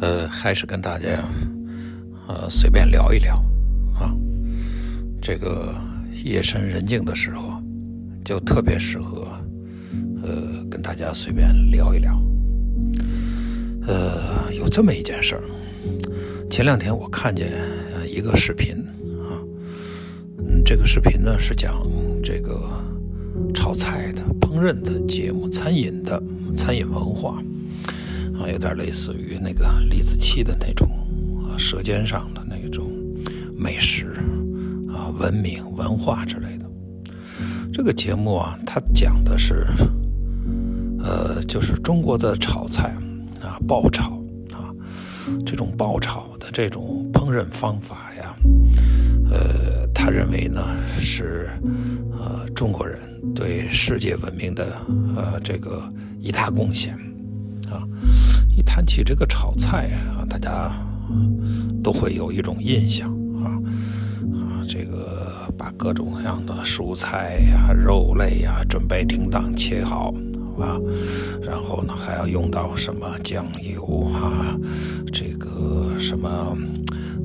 [0.00, 1.08] 呃，还是跟大家
[2.28, 3.34] 呃随便聊一聊
[3.98, 4.12] 啊。
[5.20, 5.74] 这个
[6.24, 7.60] 夜深人静的时候，
[8.24, 9.26] 就特别适合
[10.22, 12.20] 呃跟大家随便聊一聊。
[13.86, 15.42] 呃，有这么一件事儿，
[16.50, 17.52] 前两天我看见
[18.06, 18.76] 一个视频
[19.22, 19.38] 啊，
[20.38, 21.86] 嗯，这个视频呢是讲
[22.22, 22.68] 这个
[23.54, 26.22] 炒菜的、烹饪的节目、餐饮的
[26.54, 27.42] 餐饮文化。
[28.38, 30.88] 啊，有点类似于那个李子柒的那种
[31.42, 32.84] 啊，舌尖上的那种
[33.56, 34.12] 美食
[34.88, 36.66] 啊，文明文化之类的。
[37.72, 39.66] 这个节目啊，它讲的是，
[40.98, 42.94] 呃，就是中国的炒菜
[43.42, 44.72] 啊，爆炒啊，
[45.44, 48.36] 这种爆炒的这种烹饪方法呀，
[49.30, 50.62] 呃，他认为呢
[50.98, 51.50] 是
[52.18, 52.98] 呃中国人
[53.34, 54.78] 对世界文明的
[55.16, 55.82] 呃这个
[56.20, 56.96] 一大贡献。
[57.68, 57.82] 啊，
[58.56, 60.72] 一谈起这个炒菜啊，大家
[61.82, 63.10] 都会有一种印象
[63.44, 63.52] 啊
[64.32, 70.12] 啊，这个把各种各样的蔬菜呀、肉类呀准备停当切好
[70.58, 70.80] 啊，
[71.42, 74.56] 然后呢还要用到什么酱油啊，
[75.12, 76.28] 这个什么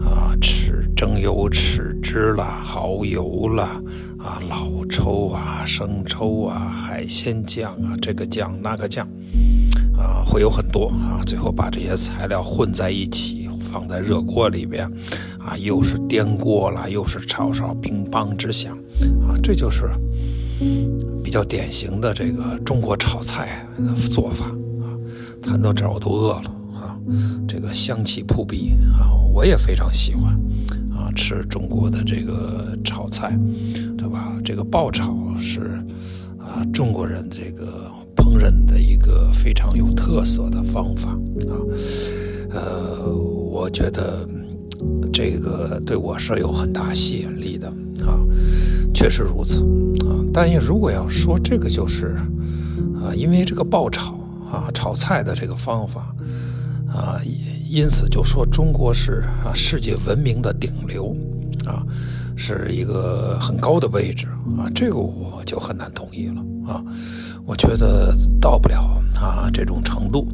[0.01, 3.81] 啊豉蒸油豉汁啦、蚝油啦
[4.19, 9.07] 啊、老抽啊、生抽啊、海鲜酱啊，这个酱那个酱。
[10.01, 14.91] 啊，会有很多啊，最后把这些材料混在一起，放在热锅里边，
[15.37, 18.75] 啊，又是颠锅了，又是炒勺，乒乓直响，
[19.27, 19.89] 啊，这就是
[21.23, 24.89] 比较典型的这个中国炒菜的做法啊。
[25.41, 26.97] 谈到这儿我都饿了啊，
[27.47, 30.33] 这个香气扑鼻啊，我也非常喜欢
[30.91, 33.37] 啊，吃中国的这个炒菜，
[33.97, 34.33] 对吧？
[34.43, 35.83] 这个爆炒是
[36.39, 37.90] 啊，中国人这个。
[38.41, 41.11] 人的一个非常有特色的方法
[41.47, 41.53] 啊，
[42.49, 44.27] 呃，我觉得
[45.13, 47.67] 这个对我是有很大吸引力的
[48.03, 48.17] 啊，
[48.95, 49.59] 确实如此
[50.07, 50.17] 啊。
[50.33, 52.15] 但也如果要说这个就是
[52.95, 54.15] 啊，因为这个爆炒
[54.51, 56.11] 啊，炒菜的这个方法
[56.87, 57.21] 啊，
[57.69, 61.15] 因此就说中国是啊世界文明的顶流
[61.67, 61.85] 啊，
[62.35, 64.25] 是一个很高的位置
[64.57, 66.83] 啊，这个我就很难同意了啊。
[67.43, 70.27] 我觉得到不了啊这种程度，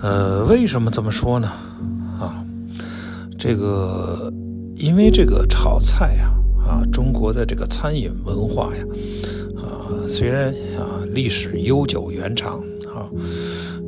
[0.00, 1.46] 呃，为什么这么说呢？
[2.18, 2.42] 啊，
[3.38, 4.32] 这个
[4.76, 6.32] 因为这个炒菜呀，
[6.66, 8.82] 啊，中国的这个餐饮文化呀，
[9.58, 13.04] 啊，虽然啊历史悠久源长啊，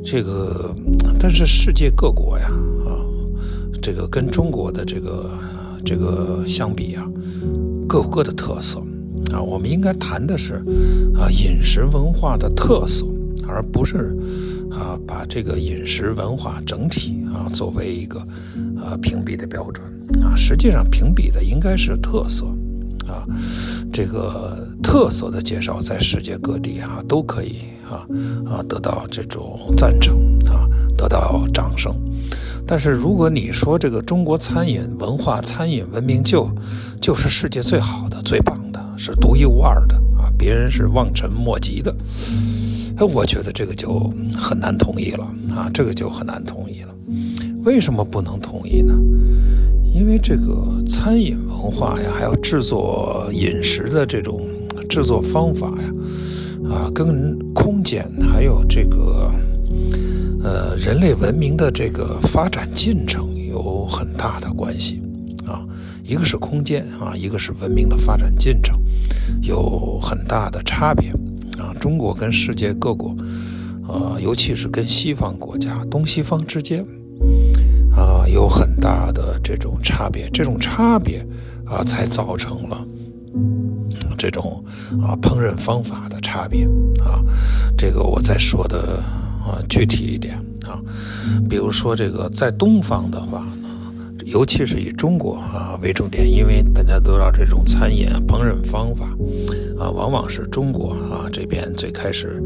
[0.05, 0.71] 这个
[1.19, 2.47] 但是世界各国呀，
[2.85, 3.01] 啊，
[3.81, 5.29] 这个跟中国的这个
[5.83, 7.05] 这个相比啊，
[7.87, 8.79] 各有各的特色。
[9.31, 10.55] 啊，我们应该谈的是
[11.15, 13.05] 啊饮食文化的特色，
[13.47, 14.15] 而不是
[14.71, 18.19] 啊把这个饮食文化整体啊作为一个
[18.79, 19.85] 啊评比的标准
[20.23, 20.35] 啊。
[20.35, 22.45] 实际上，评比的应该是特色
[23.07, 23.25] 啊，
[23.91, 27.57] 这个特色的介绍在世界各地啊都可以
[27.89, 28.07] 啊
[28.45, 30.67] 啊得到这种赞成啊，
[30.97, 31.93] 得到掌声。
[32.65, 36.49] 但是如果你说这个中国餐饮文化、餐饮文明就
[37.01, 38.59] 就是世界最好的、最棒。
[38.97, 41.95] 是独一无二的啊，别人是望尘莫及的。
[42.97, 45.23] 哎，我觉得这个就很难同意了
[45.55, 46.93] 啊，这个就很难同意了。
[47.63, 48.93] 为什么不能同意呢？
[49.93, 54.41] 因为这个餐饮文化呀，还有制作饮食的这种
[54.89, 59.31] 制作方法呀，啊，跟空间还有这个
[60.43, 65.01] 呃人类文明的这个发展进程有很大的关系。
[65.45, 65.65] 啊，
[66.03, 68.77] 一个是空间啊，一个是文明的发展进程，
[69.41, 71.09] 有很大的差别
[71.57, 71.73] 啊。
[71.79, 73.15] 中国跟世界各国，
[73.87, 76.85] 呃，尤其是跟西方国家、东西方之间，
[77.95, 80.29] 啊，有很大的这种差别。
[80.33, 81.25] 这种差别
[81.65, 82.85] 啊，才造成了
[84.17, 84.63] 这种
[85.01, 86.65] 啊烹饪方法的差别
[87.03, 87.21] 啊。
[87.77, 88.97] 这个我再说的
[89.41, 90.81] 啊具体一点啊，
[91.49, 93.45] 比如说这个在东方的话。
[94.27, 99.05] 尤其是以中国啊为重点，因为大家都知道这种餐饮烹饪方法
[99.79, 102.43] 啊，往往是中国啊这边最开始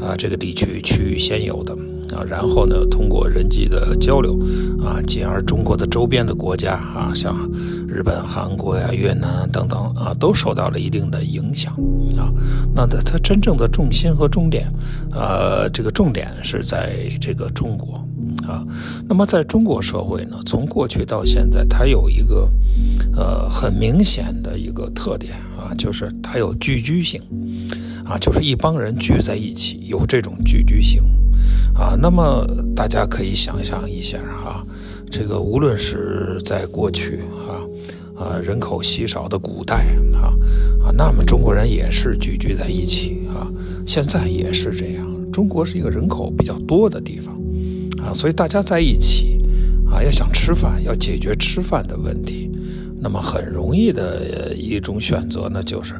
[0.00, 1.72] 啊这个地区区域先有的
[2.12, 4.36] 啊，然后呢通过人际的交流
[4.84, 7.48] 啊，进而中国的周边的国家啊，像
[7.86, 11.72] 日本、韩国呀、越南等等啊，都受到了一定的影响
[12.18, 12.26] 啊。
[12.74, 14.66] 那它它真正的重心和重点，
[15.12, 18.04] 呃，这个重点是在这个中国。
[18.46, 18.64] 啊，
[19.08, 22.48] 那么在中国社会呢，从过去到现在，它有一个，
[23.14, 27.20] 呃，很明显的一个特点啊，就是它有聚居性，
[28.04, 31.02] 啊，就是一帮人聚在一起，有这种聚居性，
[31.74, 34.64] 啊，那么大家可以想象一下啊，
[35.10, 37.60] 这个无论是在过去啊
[38.16, 40.32] 啊人口稀少的古代啊
[40.82, 43.46] 啊，那么中国人也是聚居在一起啊，
[43.86, 45.06] 现在也是这样。
[45.32, 47.39] 中国是一个人口比较多的地方。
[48.04, 49.40] 啊，所以大家在一起
[49.90, 52.50] 啊，要想吃饭，要解决吃饭的问题。
[53.02, 55.94] 那么很容易的一种选择呢，就是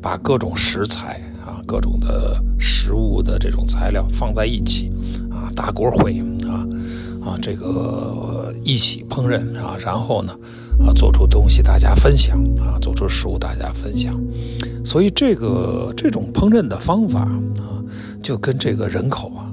[0.00, 4.90] 把各种食材啊、各种的食物的这种材料放在一起
[5.30, 6.66] 啊，大锅烩啊
[7.22, 10.32] 啊，这个一起烹饪啊，然后呢
[10.80, 14.18] 啊，做出东西大家分享啊，做出食物大家分享。
[14.82, 17.84] 所以这个这种烹饪的方法啊，
[18.22, 19.45] 就跟这个人口啊，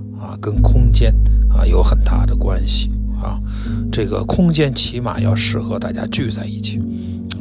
[0.44, 1.16] 跟空间
[1.50, 2.92] 啊有很大的关系。
[3.24, 3.40] 啊，
[3.90, 6.78] 这个空间起码要适合大家聚在一起，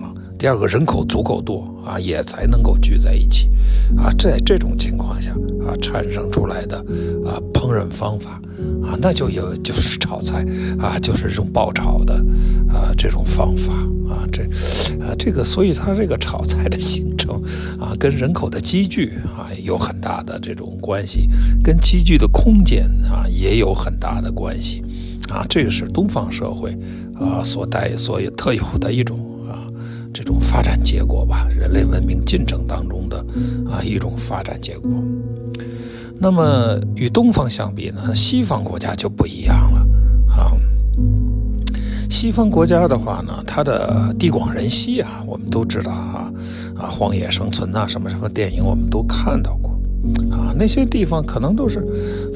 [0.00, 3.50] 啊，第二个人口足够多啊，也才能够聚在一起，
[3.96, 5.32] 啊，在这种情况下
[5.66, 6.78] 啊，产生出来的
[7.26, 8.40] 啊烹饪方法
[8.84, 10.46] 啊，那就有就是炒菜
[10.78, 12.14] 啊，就是这种爆炒的
[12.68, 13.72] 啊这种方法
[14.08, 14.44] 啊，这
[15.04, 17.11] 啊这个，所以它这个炒菜的形
[17.78, 21.28] 啊，跟人口的积聚啊有很大的这种关系，
[21.62, 24.82] 跟积聚的空间啊也有很大的关系。
[25.28, 26.76] 啊，这个是东方社会
[27.14, 29.18] 啊所带所特有的一种
[29.48, 29.70] 啊
[30.12, 33.24] 这种发展结果吧，人类文明进程当中的
[33.70, 34.90] 啊一种发展结果。
[36.18, 39.86] 那么与东方相比呢，西方国家就不一样了。
[42.12, 46.30] 西方国家的话呢，它的地广人稀啊，我们都知道啊
[46.76, 49.72] 啊，荒野生存呐，什么什么电影我们都看到过
[50.30, 51.82] 啊，那些地方可能都是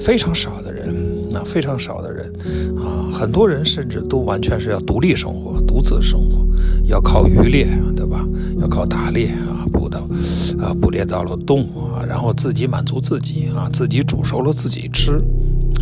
[0.03, 0.89] 非常少的人。
[1.35, 2.33] 啊非常少的人，
[2.79, 6.47] 啊，很多人甚至都完全是要独立生活、独自生活，
[6.85, 8.27] 要靠渔猎，对吧？
[8.59, 10.01] 要靠打猎啊，捕到，
[10.59, 15.23] 啊，捕猎到了动物啊，然后自己满足自己啊，自己煮熟了自己吃，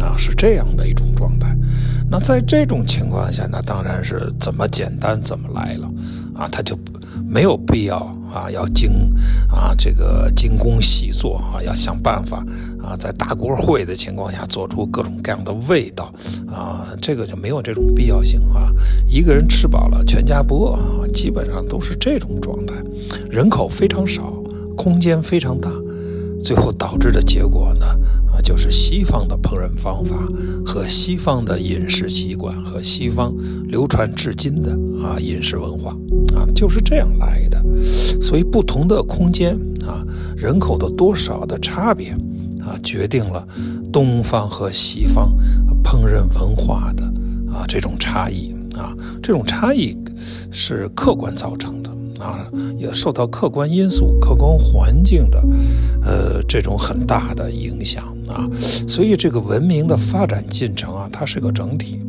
[0.05, 1.57] 啊，是这样的一种状态。
[2.11, 5.91] 那在这种情况下，那当然是怎么简单怎么来了，
[6.35, 6.79] 啊，他就
[7.27, 8.15] 没有必要。
[8.35, 9.15] 啊，要精
[9.49, 12.45] 啊，这个精工细作啊，要想办法
[12.83, 16.13] 啊，在大锅烩的情况下做出各种各样的味道
[16.49, 18.73] 啊，这个就没有这种必要性啊。
[19.07, 22.75] 一个人吃饱了，全家不饿啊，基本上都是这种状态。
[23.31, 24.33] 人口非常少，
[24.77, 25.71] 空间非常大，
[26.45, 27.87] 最后导致的结果呢？
[28.31, 30.17] 啊，就是西方的烹饪方法
[30.67, 33.33] 和西方的饮食习惯和西方
[33.69, 35.93] 流传至今的啊饮食文化
[36.37, 37.65] 啊，就是这样来的。
[38.21, 39.57] 所以，不同的空间
[39.87, 40.05] 啊，
[40.37, 42.11] 人口的多少的差别
[42.61, 43.47] 啊，决定了
[43.93, 45.33] 东方和西方
[45.83, 47.05] 烹饪文化的
[47.53, 48.93] 啊这种差异啊，
[49.23, 49.97] 这种差异
[50.51, 51.94] 是客观造成的。
[52.25, 55.45] 啊，也受到客观因素、客观环境的，
[56.03, 58.49] 呃，这种很大的影响啊。
[58.89, 62.01] 所以，这个文明的发展进程啊，它是个整体，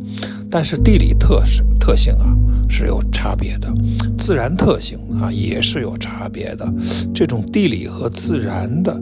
[0.50, 1.42] 但是地理特
[1.78, 2.34] 特性啊
[2.66, 3.70] 是有差别的，
[4.16, 6.66] 自然特性啊也是有差别的。
[7.14, 8.98] 这种地理和自然的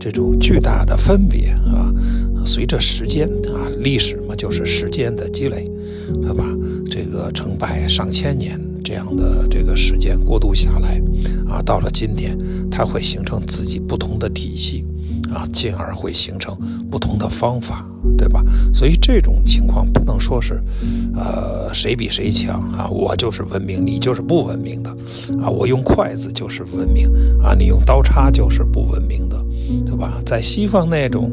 [0.00, 1.86] 这种巨大的分别啊，
[2.44, 5.70] 随着时间啊，历史嘛就是时间的积累，
[6.20, 6.44] 对吧？
[6.90, 8.60] 这个成百上千年。
[8.84, 11.00] 这样的这个时间过渡下来，
[11.48, 12.38] 啊，到了今天，
[12.70, 14.84] 它会形成自己不同的体系，
[15.32, 16.56] 啊，进而会形成
[16.90, 17.86] 不同的方法，
[18.16, 18.42] 对吧？
[18.72, 20.62] 所以这种情况不能说是，
[21.14, 22.88] 呃，谁比谁强啊？
[22.88, 24.90] 我就是文明，你就是不文明的，
[25.42, 27.08] 啊，我用筷子就是文明，
[27.42, 29.36] 啊，你用刀叉就是不文明的，
[29.84, 30.20] 对吧？
[30.24, 31.32] 在西方那种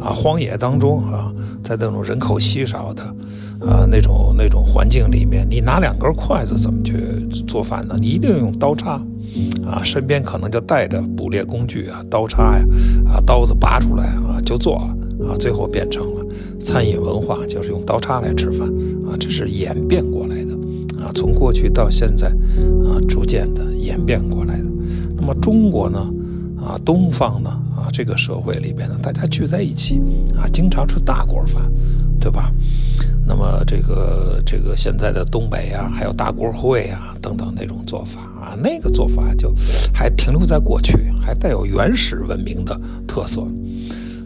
[0.00, 3.14] 啊荒野当中啊，在那种人口稀少的。
[3.60, 6.94] 啊，那种那种环境里面，你拿两根筷子怎么去
[7.46, 7.96] 做饭呢？
[7.98, 9.00] 你一定用刀叉，
[9.64, 12.64] 啊，身边可能就带着捕猎工具啊，刀叉呀，
[13.06, 16.26] 啊，刀子拔出来啊就做了，啊，最后变成了
[16.60, 18.68] 餐饮文化，就是用刀叉来吃饭，
[19.08, 20.54] 啊，这是演变过来的，
[21.02, 24.64] 啊，从过去到现在，啊，逐渐的演变过来的。
[25.16, 25.98] 那么中国呢，
[26.60, 29.98] 啊，东方呢，啊，这个社会里边呢，大家聚在一起，
[30.36, 31.62] 啊，经常吃大锅饭，
[32.20, 32.52] 对吧？
[33.46, 39.54] 那么这个这个现在的东北啊，还有大锅烩啊等等那种做法啊，那个做法就
[39.94, 43.46] 还停留在过去，还带有原始文明的特色。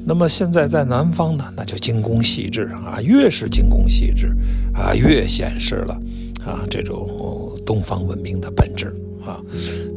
[0.07, 4.35] 那么现在在南方呢，那就精工细致啊，越是精工细致
[4.73, 6.01] 啊，越显示了
[6.43, 8.87] 啊这种东方文明的本质
[9.23, 9.39] 啊。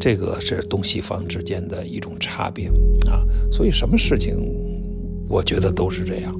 [0.01, 2.67] 这个是东西方之间的一种差别
[3.07, 3.23] 啊。
[3.53, 4.35] 所以什么事情，
[5.29, 6.37] 我觉得都是这样。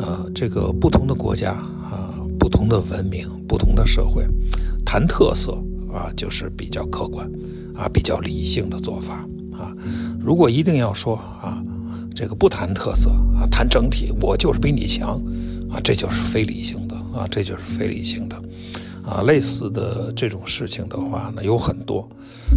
[0.00, 4.26] 呃，这个不同的国家啊，不同的文明，不同的社会，
[4.82, 5.52] 谈特色
[5.92, 7.30] 啊，就是比较客观
[7.74, 9.76] 啊，比较理性的做法啊。
[10.18, 11.62] 如果一定要说啊，
[12.14, 15.22] 这个不谈特色啊，谈整体，我就是比你强
[15.70, 18.36] 啊，这就是非理性的啊，这就是非理性的
[19.04, 19.20] 啊。
[19.22, 22.08] 类似的这种事情的话呢，有很多。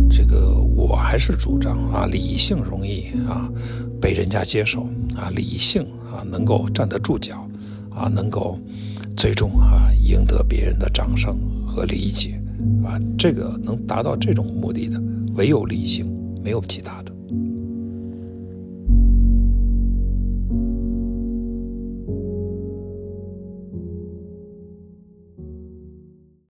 [0.10, 3.50] 这个我还是主张啊，理性容易啊
[4.00, 7.48] 被人家接受啊，理性啊能够站得住脚
[7.90, 8.60] 啊，能够
[9.18, 12.42] 最终啊赢得别人的掌声和理解
[12.86, 15.02] 啊，这个能达到这种目的的，
[15.36, 16.06] 唯有理性，
[16.44, 17.12] 没有其他的。